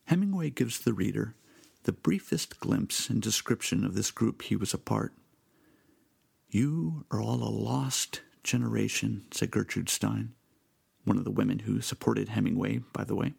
Hemingway 0.06 0.50
gives 0.50 0.78
the 0.78 0.92
reader 0.92 1.34
the 1.84 1.92
briefest 1.92 2.60
glimpse 2.60 3.10
and 3.10 3.20
description 3.20 3.84
of 3.84 3.94
this 3.94 4.10
group 4.10 4.42
he 4.42 4.56
was 4.56 4.72
a 4.72 4.78
part. 4.78 5.12
You 6.48 7.04
are 7.10 7.20
all 7.20 7.42
a 7.42 7.50
lost 7.50 8.22
generation, 8.42 9.26
said 9.30 9.50
Gertrude 9.50 9.88
Stein, 9.88 10.32
one 11.04 11.18
of 11.18 11.24
the 11.24 11.30
women 11.30 11.60
who 11.60 11.80
supported 11.80 12.30
Hemingway, 12.30 12.80
by 12.92 13.04
the 13.04 13.14
way. 13.14 13.34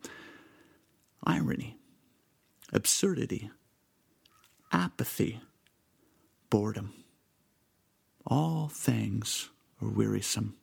Irony, 1.24 1.78
absurdity, 2.72 3.50
apathy, 4.72 5.42
boredom. 6.50 6.94
All 8.28 8.68
things 8.68 9.50
are 9.82 9.90
wearisome. 9.90 10.56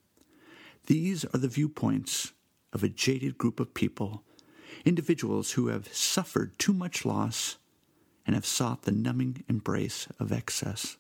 These 0.87 1.25
are 1.27 1.39
the 1.39 1.49
viewpoints 1.49 2.33
of 2.73 2.83
a 2.83 2.89
jaded 2.89 3.39
group 3.39 3.61
of 3.61 3.75
people, 3.75 4.25
individuals 4.85 5.53
who 5.53 5.69
have 5.69 5.93
suffered 5.93 6.59
too 6.59 6.73
much 6.73 7.05
loss 7.05 7.59
and 8.27 8.35
have 8.35 8.47
sought 8.47 8.83
the 8.83 8.93
numbing 8.93 9.45
embrace 9.49 10.09
of 10.19 10.33
excess. 10.33 10.97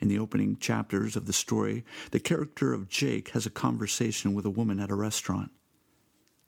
In 0.00 0.08
the 0.08 0.18
opening 0.18 0.56
chapters 0.56 1.16
of 1.16 1.26
the 1.26 1.32
story, 1.32 1.84
the 2.10 2.20
character 2.20 2.72
of 2.72 2.88
Jake 2.88 3.30
has 3.30 3.46
a 3.46 3.50
conversation 3.50 4.34
with 4.34 4.44
a 4.44 4.50
woman 4.50 4.80
at 4.80 4.90
a 4.90 4.94
restaurant. 4.94 5.50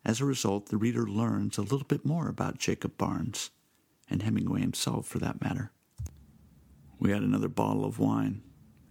As 0.04 0.20
a 0.20 0.24
result, 0.24 0.66
the 0.66 0.76
reader 0.76 1.06
learns 1.06 1.58
a 1.58 1.62
little 1.62 1.84
bit 1.84 2.04
more 2.04 2.28
about 2.28 2.58
Jacob 2.58 2.96
Barnes, 2.96 3.50
and 4.08 4.22
Hemingway 4.22 4.60
himself 4.60 5.06
for 5.06 5.18
that 5.18 5.40
matter. 5.40 5.72
We 6.98 7.10
had 7.10 7.22
another 7.22 7.48
bottle 7.48 7.84
of 7.84 7.98
wine 7.98 8.42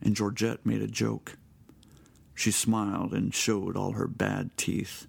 and 0.02 0.16
Georgette 0.16 0.66
made 0.66 0.82
a 0.82 0.88
joke. 0.88 1.38
She 2.34 2.52
smiled 2.52 3.14
and 3.14 3.34
showed 3.34 3.76
all 3.76 3.94
her 3.94 4.08
bad 4.08 4.56
teeth, 4.58 5.08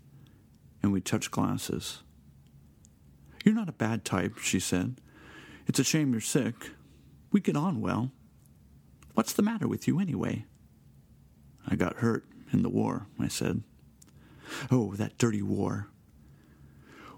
and 0.86 0.92
we 0.92 1.00
touched 1.00 1.32
glasses. 1.32 2.04
You're 3.44 3.56
not 3.56 3.68
a 3.68 3.72
bad 3.72 4.04
type, 4.04 4.38
she 4.38 4.60
said. 4.60 5.00
It's 5.66 5.80
a 5.80 5.84
shame 5.84 6.12
you're 6.12 6.20
sick. 6.20 6.70
We 7.32 7.40
get 7.40 7.56
on 7.56 7.80
well. 7.80 8.12
What's 9.14 9.32
the 9.32 9.42
matter 9.42 9.66
with 9.66 9.88
you, 9.88 9.98
anyway? 9.98 10.44
I 11.66 11.74
got 11.74 11.96
hurt 11.96 12.24
in 12.52 12.62
the 12.62 12.68
war, 12.68 13.08
I 13.18 13.26
said. 13.26 13.64
Oh, 14.70 14.94
that 14.94 15.18
dirty 15.18 15.42
war. 15.42 15.88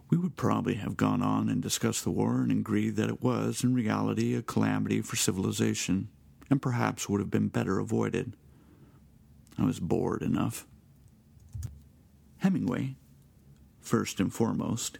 We 0.08 0.16
would 0.16 0.36
probably 0.36 0.76
have 0.76 0.96
gone 0.96 1.20
on 1.20 1.50
and 1.50 1.60
discussed 1.60 2.04
the 2.04 2.10
war 2.10 2.40
and 2.40 2.50
agreed 2.50 2.96
that 2.96 3.10
it 3.10 3.22
was, 3.22 3.62
in 3.62 3.74
reality, 3.74 4.34
a 4.34 4.40
calamity 4.40 5.02
for 5.02 5.16
civilization 5.16 6.08
and 6.48 6.62
perhaps 6.62 7.06
would 7.06 7.20
have 7.20 7.30
been 7.30 7.48
better 7.48 7.78
avoided. 7.78 8.32
I 9.58 9.66
was 9.66 9.78
bored 9.78 10.22
enough. 10.22 10.66
Hemingway, 12.38 12.96
first 13.88 14.20
and 14.20 14.32
foremost, 14.32 14.98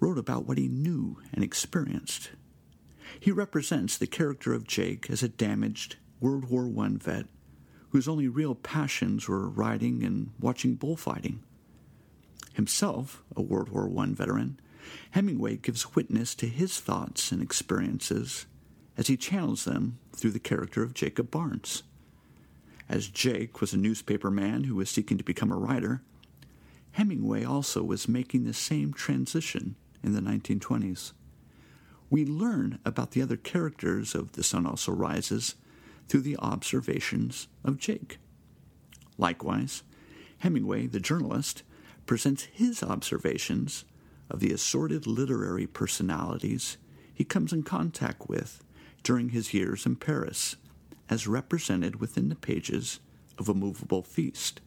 wrote 0.00 0.18
about 0.18 0.44
what 0.44 0.58
he 0.58 0.68
knew 0.68 1.18
and 1.32 1.42
experienced. 1.42 2.30
He 3.18 3.32
represents 3.32 3.96
the 3.96 4.06
character 4.06 4.52
of 4.52 4.66
Jake 4.66 5.08
as 5.10 5.22
a 5.22 5.28
damaged 5.28 5.96
World 6.20 6.44
War 6.50 6.70
I 6.84 6.88
vet 6.92 7.26
whose 7.90 8.08
only 8.08 8.28
real 8.28 8.54
passions 8.54 9.28
were 9.28 9.48
riding 9.48 10.02
and 10.02 10.30
watching 10.38 10.74
bullfighting. 10.74 11.40
Himself 12.52 13.22
a 13.36 13.42
World 13.42 13.70
War 13.70 13.90
I 13.98 14.06
veteran, 14.08 14.60
Hemingway 15.12 15.56
gives 15.56 15.94
witness 15.94 16.34
to 16.36 16.46
his 16.46 16.80
thoughts 16.80 17.32
and 17.32 17.42
experiences 17.42 18.46
as 18.96 19.06
he 19.06 19.16
channels 19.16 19.64
them 19.64 19.98
through 20.14 20.32
the 20.32 20.38
character 20.38 20.82
of 20.82 20.94
Jacob 20.94 21.30
Barnes. 21.30 21.82
As 22.88 23.08
Jake 23.08 23.60
was 23.60 23.72
a 23.72 23.78
newspaper 23.78 24.30
man 24.30 24.64
who 24.64 24.74
was 24.74 24.90
seeking 24.90 25.18
to 25.18 25.24
become 25.24 25.52
a 25.52 25.56
writer, 25.56 26.02
Hemingway 26.98 27.44
also 27.44 27.84
was 27.84 28.08
making 28.08 28.42
the 28.42 28.52
same 28.52 28.92
transition 28.92 29.76
in 30.02 30.14
the 30.14 30.20
1920s. 30.20 31.12
We 32.10 32.24
learn 32.24 32.80
about 32.84 33.12
the 33.12 33.22
other 33.22 33.36
characters 33.36 34.16
of 34.16 34.32
The 34.32 34.42
Sun 34.42 34.66
Also 34.66 34.90
Rises 34.90 35.54
through 36.08 36.22
the 36.22 36.36
observations 36.38 37.46
of 37.64 37.78
Jake. 37.78 38.18
Likewise, 39.16 39.84
Hemingway, 40.38 40.88
the 40.88 40.98
journalist, 40.98 41.62
presents 42.04 42.48
his 42.52 42.82
observations 42.82 43.84
of 44.28 44.40
the 44.40 44.52
assorted 44.52 45.06
literary 45.06 45.68
personalities 45.68 46.78
he 47.14 47.22
comes 47.22 47.52
in 47.52 47.62
contact 47.62 48.28
with 48.28 48.64
during 49.04 49.28
his 49.28 49.54
years 49.54 49.86
in 49.86 49.94
Paris, 49.94 50.56
as 51.08 51.28
represented 51.28 52.00
within 52.00 52.28
the 52.28 52.34
pages 52.34 52.98
of 53.38 53.48
A 53.48 53.54
Moveable 53.54 54.02
Feast. 54.02 54.60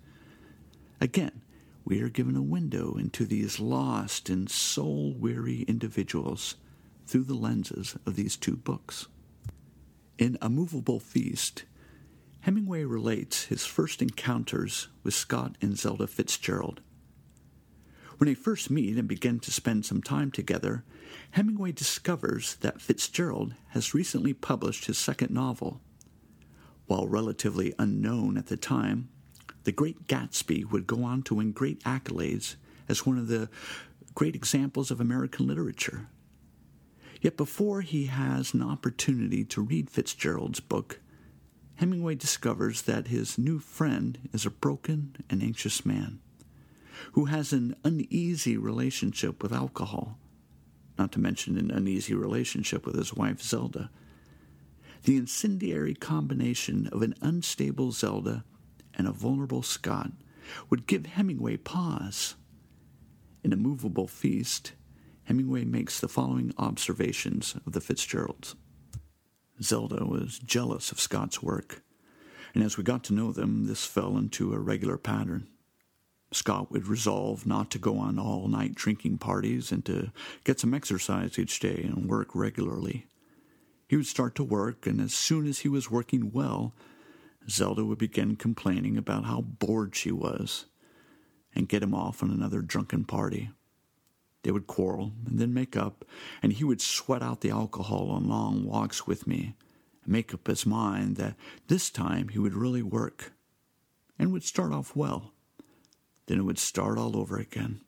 Again, 1.02 1.42
we 1.84 2.02
are 2.02 2.10
given 2.10 2.36
a 2.36 2.42
window 2.42 2.96
into 2.96 3.26
these 3.26 3.60
lost 3.60 4.30
and 4.30 4.50
soul 4.50 5.14
weary 5.18 5.62
individuals 5.64 6.56
through 7.06 7.24
the 7.24 7.34
lenses 7.34 7.98
of 8.06 8.16
these 8.16 8.38
two 8.38 8.56
books. 8.56 9.08
In 10.18 10.38
A 10.42 10.50
Moveable 10.50 11.00
Feast, 11.00 11.66
Hemingway 12.42 12.84
relates 12.84 13.46
his 13.46 13.66
first 13.66 14.02
encounters 14.02 14.88
with 15.04 15.14
Scott 15.14 15.58
and 15.62 15.78
Zelda 15.78 16.08
Fitzgerald. 16.08 16.82
When 18.18 18.28
they 18.28 18.36
first 18.36 18.70
meet 18.70 18.98
and 18.98 19.08
begin 19.08 19.40
to 19.40 19.52
spend 19.52 19.86
some 19.86 20.02
time 20.02 20.32
together, 20.32 20.84
Hemingway 21.32 21.72
discovers 21.72 22.56
that 22.58 22.82
Fitzgerald 22.82 23.56
has 23.70 23.96
recently 23.96 24.34
published 24.34 24.86
his 24.86 24.98
second 24.98 25.32
novel. 25.32 25.82
While 26.86 27.08
relatively 27.08 27.74
unknown 27.80 28.38
at 28.38 28.48
the 28.48 28.58
time, 28.58 29.10
The 29.64 29.72
Great 29.72 30.08
Gatsby 30.08 30.70
would 30.72 30.88
go 30.88 31.04
on 31.04 31.22
to 31.24 31.36
win 31.36 31.52
great 31.52 31.84
accolades 31.84 32.56
as 32.90 33.06
one 33.06 33.18
of 33.18 33.28
the 33.28 33.50
great 34.16 34.36
examples 34.36 34.92
of 34.92 35.00
American 35.00 35.48
literature. 35.48 36.08
Yet 37.22 37.38
before 37.38 37.82
he 37.82 38.08
has 38.08 38.54
an 38.54 38.64
opportunity 38.64 39.46
to 39.46 39.62
read 39.62 39.90
Fitzgerald's 39.90 40.60
book, 40.60 41.00
Hemingway 41.76 42.16
discovers 42.16 42.82
that 42.84 43.08
his 43.08 43.38
new 43.38 43.60
friend 43.60 44.30
is 44.34 44.46
a 44.46 44.52
broken 44.52 45.16
and 45.30 45.42
anxious 45.44 45.86
man 45.86 46.20
who 47.14 47.26
has 47.26 47.54
an 47.54 47.76
uneasy 47.84 48.58
relationship 48.58 49.42
with 49.42 49.54
alcohol, 49.54 50.18
not 50.98 51.12
to 51.12 51.20
mention 51.20 51.58
an 51.58 51.72
uneasy 51.72 52.14
relationship 52.14 52.86
with 52.86 52.96
his 52.96 53.14
wife 53.14 53.42
Zelda. 53.42 53.90
The 55.04 55.18
incendiary 55.18 55.96
combination 55.96 56.88
of 56.92 57.02
an 57.02 57.16
unstable 57.22 57.92
Zelda 57.92 58.44
and 59.02 59.08
a 59.08 59.12
vulnerable 59.12 59.64
Scott 59.64 60.12
would 60.70 60.86
give 60.86 61.08
Hemingway 61.08 61.58
pause. 61.58 62.36
In 63.44 63.52
A 63.52 63.56
Moveable 63.56 64.08
Feast, 64.08 64.74
Hemingway 65.24 65.66
makes 65.66 66.00
the 66.00 66.08
following 66.08 66.54
observations 66.60 67.56
of 67.66 67.74
the 67.74 67.82
Fitzgeralds. 67.82 68.54
Zelda 69.60 70.06
was 70.06 70.38
jealous 70.38 70.92
of 70.92 71.00
Scott's 71.00 71.42
work, 71.42 71.82
and 72.54 72.64
as 72.64 72.78
we 72.78 72.84
got 72.84 73.04
to 73.06 73.14
know 73.16 73.32
them, 73.32 73.66
this 73.66 73.88
fell 73.88 74.18
into 74.18 74.54
a 74.54 74.60
regular 74.60 75.00
pattern. 75.00 75.48
Scott 76.32 76.72
would 76.72 76.88
resolve 76.88 77.48
not 77.48 77.72
to 77.72 77.80
go 77.80 77.98
on 77.98 78.20
all 78.20 78.48
night 78.48 78.76
drinking 78.76 79.18
parties 79.18 79.72
and 79.72 79.84
to 79.86 80.12
get 80.44 80.60
some 80.60 80.76
exercise 80.76 81.40
each 81.40 81.60
day 81.60 81.82
and 81.84 82.08
work 82.08 82.36
regularly. 82.36 83.08
He 83.88 83.96
would 83.96 84.06
start 84.06 84.36
to 84.36 84.44
work, 84.44 84.86
and 84.86 85.02
as 85.02 85.12
soon 85.12 85.48
as 85.48 85.60
he 85.60 85.70
was 85.70 85.90
working 85.90 86.32
well, 86.32 86.76
Zelda 87.50 87.84
would 87.84 87.98
begin 87.98 88.36
complaining 88.36 88.98
about 88.98 89.26
how 89.26 89.42
bored 89.42 89.96
she 89.96 90.12
was 90.12 90.66
and 91.54 91.68
get 91.68 91.84
him 91.84 91.94
off 91.94 92.24
on 92.24 92.32
another 92.32 92.62
drunken 92.62 93.04
party. 93.04 93.52
They 94.44 94.52
would 94.52 94.68
quarrel 94.68 95.12
and 95.26 95.40
then 95.40 95.54
make 95.54 95.78
up, 95.78 96.06
and 96.42 96.54
he 96.54 96.64
would 96.64 96.82
sweat 96.82 97.22
out 97.22 97.42
the 97.42 97.52
alcohol 97.52 98.10
on 98.10 98.28
long 98.28 98.66
walks 98.66 99.06
with 99.06 99.28
me 99.28 99.56
and 100.04 100.12
make 100.12 100.34
up 100.34 100.48
his 100.48 100.66
mind 100.66 101.18
that 101.18 101.36
this 101.68 101.90
time 101.90 102.30
he 102.30 102.40
would 102.40 102.54
really 102.54 102.82
work 102.82 103.34
and 104.18 104.32
would 104.32 104.44
start 104.44 104.72
off 104.72 104.96
well. 104.96 105.34
Then 106.26 106.40
it 106.40 106.44
would 106.44 106.60
start 106.60 106.98
all 106.98 107.18
over 107.18 107.38
again. 107.38 107.82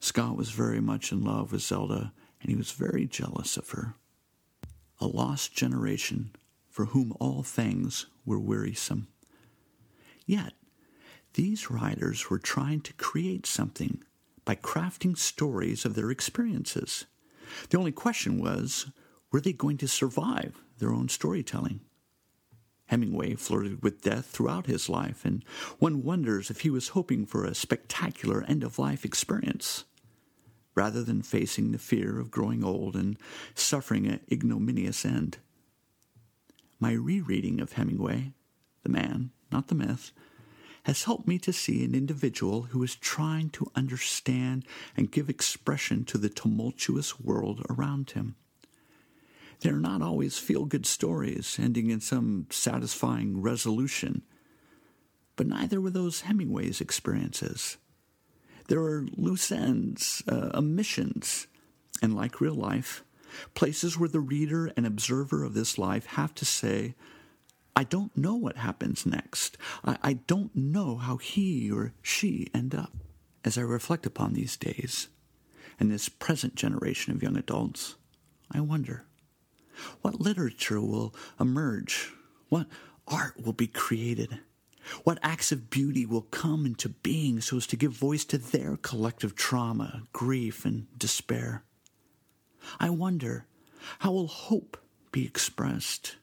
Scott 0.00 0.36
was 0.36 0.50
very 0.50 0.80
much 0.80 1.12
in 1.12 1.22
love 1.22 1.52
with 1.52 1.62
Zelda, 1.62 2.12
and 2.40 2.50
he 2.50 2.56
was 2.56 2.72
very 2.72 3.06
jealous 3.06 3.56
of 3.56 3.70
her. 3.70 3.94
A 4.98 5.06
lost 5.06 5.54
generation 5.54 6.32
for 6.80 6.86
whom 6.86 7.14
all 7.20 7.42
things 7.42 8.06
were 8.24 8.40
wearisome. 8.40 9.06
Yet, 10.24 10.54
these 11.34 11.70
writers 11.70 12.30
were 12.30 12.38
trying 12.38 12.80
to 12.80 12.94
create 12.94 13.44
something 13.44 14.02
by 14.46 14.54
crafting 14.54 15.18
stories 15.18 15.84
of 15.84 15.94
their 15.94 16.10
experiences. 16.10 17.04
The 17.68 17.76
only 17.76 17.92
question 17.92 18.40
was 18.40 18.86
were 19.30 19.42
they 19.42 19.52
going 19.52 19.76
to 19.76 19.88
survive 19.88 20.56
their 20.78 20.90
own 20.90 21.10
storytelling? 21.10 21.80
Hemingway 22.86 23.34
flirted 23.34 23.82
with 23.82 24.00
death 24.00 24.24
throughout 24.24 24.64
his 24.64 24.88
life, 24.88 25.26
and 25.26 25.44
one 25.80 26.02
wonders 26.02 26.48
if 26.48 26.62
he 26.62 26.70
was 26.70 26.88
hoping 26.88 27.26
for 27.26 27.44
a 27.44 27.54
spectacular 27.54 28.42
end 28.48 28.64
of 28.64 28.78
life 28.78 29.04
experience, 29.04 29.84
rather 30.74 31.04
than 31.04 31.20
facing 31.20 31.72
the 31.72 31.78
fear 31.78 32.18
of 32.18 32.30
growing 32.30 32.64
old 32.64 32.96
and 32.96 33.18
suffering 33.54 34.06
an 34.06 34.20
ignominious 34.32 35.04
end. 35.04 35.36
My 36.80 36.92
rereading 36.92 37.60
of 37.60 37.74
Hemingway, 37.74 38.32
the 38.82 38.88
man, 38.88 39.30
not 39.52 39.68
the 39.68 39.74
myth, 39.74 40.12
has 40.84 41.04
helped 41.04 41.28
me 41.28 41.38
to 41.38 41.52
see 41.52 41.84
an 41.84 41.94
individual 41.94 42.62
who 42.62 42.82
is 42.82 42.96
trying 42.96 43.50
to 43.50 43.70
understand 43.76 44.64
and 44.96 45.10
give 45.10 45.28
expression 45.28 46.04
to 46.06 46.16
the 46.16 46.30
tumultuous 46.30 47.20
world 47.20 47.64
around 47.68 48.12
him. 48.12 48.34
They're 49.60 49.76
not 49.76 50.00
always 50.00 50.38
feel 50.38 50.64
good 50.64 50.86
stories 50.86 51.58
ending 51.60 51.90
in 51.90 52.00
some 52.00 52.46
satisfying 52.48 53.42
resolution, 53.42 54.22
but 55.36 55.46
neither 55.46 55.82
were 55.82 55.90
those 55.90 56.22
Hemingway's 56.22 56.80
experiences. 56.80 57.76
There 58.68 58.80
are 58.80 59.06
loose 59.16 59.52
ends, 59.52 60.22
uh, 60.26 60.50
omissions, 60.54 61.46
and 62.00 62.16
like 62.16 62.40
real 62.40 62.54
life, 62.54 63.04
places 63.54 63.98
where 63.98 64.08
the 64.08 64.20
reader 64.20 64.72
and 64.76 64.86
observer 64.86 65.44
of 65.44 65.54
this 65.54 65.78
life 65.78 66.06
have 66.06 66.34
to 66.36 66.44
say, 66.44 66.94
I 67.76 67.84
don't 67.84 68.16
know 68.16 68.34
what 68.34 68.56
happens 68.56 69.06
next. 69.06 69.56
I, 69.84 69.96
I 70.02 70.12
don't 70.14 70.54
know 70.54 70.96
how 70.96 71.16
he 71.16 71.70
or 71.70 71.92
she 72.02 72.48
end 72.54 72.74
up. 72.74 72.92
As 73.44 73.56
I 73.56 73.62
reflect 73.62 74.04
upon 74.04 74.34
these 74.34 74.56
days 74.56 75.08
and 75.78 75.90
this 75.90 76.10
present 76.10 76.56
generation 76.56 77.14
of 77.14 77.22
young 77.22 77.36
adults, 77.36 77.96
I 78.52 78.60
wonder 78.60 79.06
what 80.02 80.20
literature 80.20 80.80
will 80.80 81.14
emerge? 81.38 82.12
What 82.50 82.66
art 83.08 83.42
will 83.42 83.54
be 83.54 83.66
created? 83.66 84.40
What 85.04 85.18
acts 85.22 85.52
of 85.52 85.70
beauty 85.70 86.04
will 86.04 86.22
come 86.22 86.66
into 86.66 86.88
being 86.88 87.40
so 87.40 87.56
as 87.56 87.66
to 87.68 87.76
give 87.76 87.92
voice 87.92 88.24
to 88.26 88.38
their 88.38 88.76
collective 88.76 89.34
trauma, 89.34 90.02
grief, 90.12 90.64
and 90.64 90.86
despair? 90.98 91.64
I 92.78 92.90
wonder 92.90 93.46
how 94.00 94.12
will 94.12 94.26
hope 94.26 94.76
be 95.12 95.24
expressed? 95.24 96.16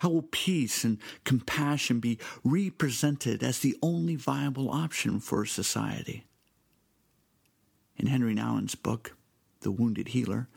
How 0.00 0.08
will 0.08 0.22
peace 0.22 0.84
and 0.84 0.98
compassion 1.24 2.00
be 2.00 2.18
represented 2.42 3.42
as 3.42 3.58
the 3.58 3.76
only 3.82 4.16
viable 4.16 4.70
option 4.70 5.20
for 5.20 5.44
society? 5.44 6.24
In 7.96 8.06
Henri 8.06 8.34
Nouwen's 8.34 8.74
book, 8.74 9.16
The 9.60 9.70
Wounded 9.70 10.08
Healer, 10.08 10.48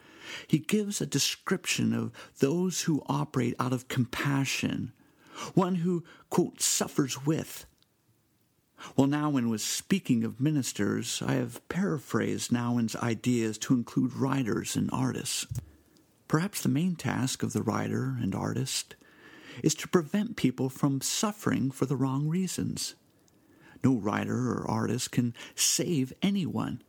he 0.47 0.59
gives 0.59 0.99
a 0.99 1.05
description 1.05 1.93
of 1.93 2.11
those 2.39 2.81
who 2.81 3.03
operate 3.07 3.55
out 3.59 3.73
of 3.73 3.87
compassion, 3.87 4.91
one 5.53 5.75
who, 5.75 6.03
quote, 6.29 6.61
suffers 6.61 7.25
with. 7.25 7.65
While 8.95 9.07
Nouwen 9.07 9.49
was 9.49 9.63
speaking 9.63 10.23
of 10.23 10.39
ministers, 10.39 11.21
I 11.25 11.33
have 11.33 11.67
paraphrased 11.67 12.51
Nouwen's 12.51 12.95
ideas 12.95 13.57
to 13.59 13.73
include 13.73 14.13
writers 14.13 14.75
and 14.75 14.89
artists. 14.91 15.47
Perhaps 16.27 16.61
the 16.61 16.69
main 16.69 16.95
task 16.95 17.41
of 17.41 17.53
the 17.53 17.63
writer 17.63 18.17
and 18.21 18.35
artist 18.35 18.95
is 19.63 19.73
to 19.75 19.87
prevent 19.87 20.35
people 20.35 20.69
from 20.69 21.01
suffering 21.01 21.71
for 21.71 21.85
the 21.85 21.95
wrong 21.95 22.27
reasons. 22.27 22.95
No 23.83 23.95
writer 23.95 24.51
or 24.51 24.69
artist 24.69 25.11
can 25.11 25.33
save 25.55 26.13
anyone. 26.21 26.81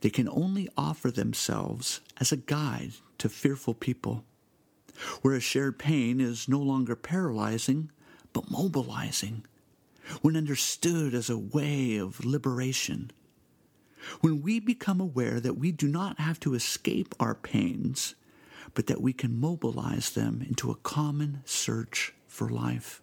They 0.00 0.10
can 0.10 0.28
only 0.28 0.68
offer 0.76 1.10
themselves 1.10 2.00
as 2.18 2.32
a 2.32 2.36
guide 2.36 2.92
to 3.18 3.28
fearful 3.28 3.74
people, 3.74 4.24
where 5.22 5.34
a 5.34 5.40
shared 5.40 5.78
pain 5.78 6.20
is 6.20 6.48
no 6.48 6.58
longer 6.58 6.96
paralyzing, 6.96 7.90
but 8.32 8.50
mobilizing, 8.50 9.44
when 10.20 10.36
understood 10.36 11.14
as 11.14 11.30
a 11.30 11.38
way 11.38 11.96
of 11.96 12.24
liberation. 12.24 13.10
When 14.20 14.42
we 14.42 14.60
become 14.60 15.00
aware 15.00 15.40
that 15.40 15.58
we 15.58 15.72
do 15.72 15.88
not 15.88 16.18
have 16.18 16.40
to 16.40 16.54
escape 16.54 17.14
our 17.20 17.34
pains, 17.34 18.14
but 18.74 18.86
that 18.86 19.00
we 19.00 19.12
can 19.12 19.40
mobilize 19.40 20.10
them 20.10 20.44
into 20.46 20.70
a 20.70 20.76
common 20.76 21.42
search 21.44 22.12
for 22.26 22.48
life. 22.48 23.02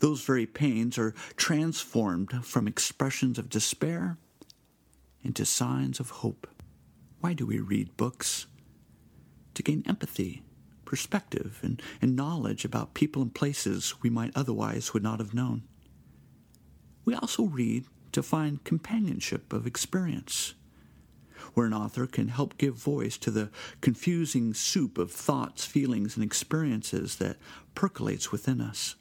Those 0.00 0.22
very 0.22 0.46
pains 0.46 0.98
are 0.98 1.14
transformed 1.36 2.44
from 2.44 2.66
expressions 2.66 3.38
of 3.38 3.48
despair 3.48 4.18
into 5.22 5.44
signs 5.44 6.00
of 6.00 6.10
hope. 6.10 6.48
Why 7.20 7.34
do 7.34 7.46
we 7.46 7.60
read 7.60 7.96
books? 7.96 8.46
To 9.54 9.62
gain 9.62 9.84
empathy, 9.86 10.42
perspective, 10.84 11.60
and, 11.62 11.80
and 12.00 12.16
knowledge 12.16 12.64
about 12.64 12.94
people 12.94 13.22
and 13.22 13.34
places 13.34 13.94
we 14.02 14.10
might 14.10 14.32
otherwise 14.34 14.92
would 14.94 15.02
not 15.02 15.18
have 15.20 15.34
known. 15.34 15.62
We 17.10 17.16
also 17.16 17.42
read 17.42 17.86
to 18.12 18.22
find 18.22 18.62
companionship 18.62 19.52
of 19.52 19.66
experience, 19.66 20.54
where 21.54 21.66
an 21.66 21.74
author 21.74 22.06
can 22.06 22.28
help 22.28 22.56
give 22.56 22.76
voice 22.76 23.18
to 23.18 23.32
the 23.32 23.50
confusing 23.80 24.54
soup 24.54 24.96
of 24.96 25.10
thoughts, 25.10 25.64
feelings, 25.64 26.14
and 26.14 26.24
experiences 26.24 27.16
that 27.16 27.38
percolates 27.74 28.30
within 28.30 28.60
us. 28.60 28.94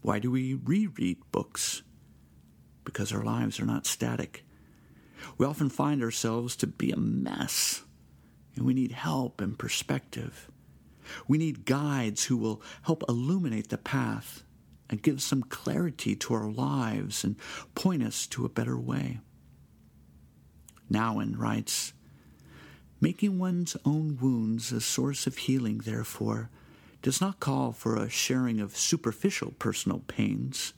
Why 0.00 0.18
do 0.18 0.32
we 0.32 0.54
reread 0.54 1.18
books? 1.30 1.84
because 2.84 3.12
our 3.12 3.22
lives 3.22 3.60
are 3.60 3.64
not 3.64 3.86
static. 3.86 4.44
We 5.38 5.46
often 5.46 5.68
find 5.68 6.02
ourselves 6.02 6.56
to 6.56 6.66
be 6.66 6.90
a 6.90 6.96
mess, 6.96 7.84
and 8.56 8.66
we 8.66 8.74
need 8.74 8.90
help 8.90 9.40
and 9.40 9.56
perspective. 9.56 10.50
We 11.28 11.38
need 11.38 11.64
guides 11.64 12.24
who 12.24 12.36
will 12.36 12.60
help 12.82 13.04
illuminate 13.08 13.68
the 13.68 13.78
path 13.78 14.42
and 14.92 15.02
give 15.02 15.22
some 15.22 15.42
clarity 15.42 16.14
to 16.14 16.34
our 16.34 16.50
lives 16.50 17.24
and 17.24 17.34
point 17.74 18.02
us 18.02 18.26
to 18.26 18.44
a 18.44 18.50
better 18.50 18.78
way. 18.78 19.20
Nouwen 20.92 21.38
writes, 21.38 21.94
Making 23.00 23.38
one's 23.38 23.74
own 23.86 24.18
wounds 24.20 24.70
a 24.70 24.82
source 24.82 25.26
of 25.26 25.38
healing, 25.38 25.78
therefore, 25.78 26.50
does 27.00 27.22
not 27.22 27.40
call 27.40 27.72
for 27.72 27.96
a 27.96 28.10
sharing 28.10 28.60
of 28.60 28.76
superficial 28.76 29.52
personal 29.58 30.00
pains, 30.00 30.74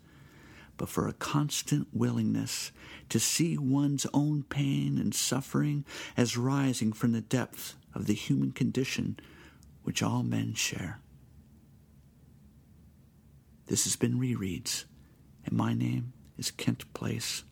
but 0.77 0.89
for 0.89 1.09
a 1.09 1.13
constant 1.13 1.89
willingness 1.93 2.71
to 3.09 3.19
see 3.19 3.59
one's 3.59 4.07
own 4.15 4.45
pain 4.45 4.97
and 4.97 5.13
suffering 5.13 5.85
as 6.17 6.37
rising 6.37 6.93
from 6.93 7.11
the 7.11 7.21
depth 7.21 7.75
of 7.93 8.07
the 8.07 8.15
human 8.15 8.53
condition 8.53 9.19
which 9.83 10.05
all 10.05 10.23
men 10.23 10.55
share. 10.55 11.01
This 13.67 13.85
has 13.85 13.97
been 13.97 14.21
Rereads, 14.21 14.85
and 15.47 15.57
my 15.57 15.73
name 15.73 16.13
is 16.37 16.51
Kent 16.51 16.93
Place. 16.93 17.45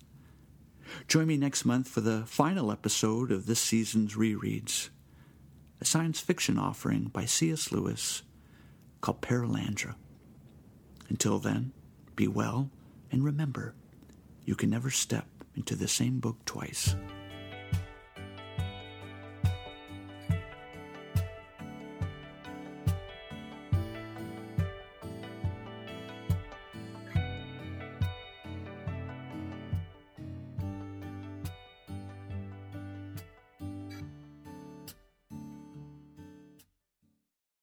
Join 1.08 1.26
me 1.26 1.38
next 1.38 1.64
month 1.64 1.88
for 1.88 2.02
the 2.02 2.24
final 2.26 2.70
episode 2.70 3.32
of 3.32 3.46
this 3.46 3.60
season's 3.60 4.14
Rereads, 4.14 4.90
a 5.80 5.86
science 5.86 6.20
fiction 6.20 6.58
offering 6.58 7.04
by 7.04 7.24
C.S. 7.24 7.72
Lewis 7.72 8.22
called 9.00 9.22
Perelandra. 9.22 9.94
Until 11.08 11.38
then, 11.38 11.72
be 12.14 12.28
well 12.28 12.68
and 13.10 13.24
remember, 13.24 13.74
you 14.44 14.54
can 14.54 14.68
never 14.68 14.90
step 14.90 15.26
into 15.56 15.74
the 15.74 15.88
same 15.88 16.18
book 16.18 16.44
twice. 16.44 16.94